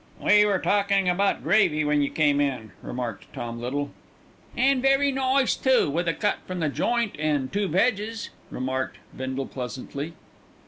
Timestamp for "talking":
0.57-1.07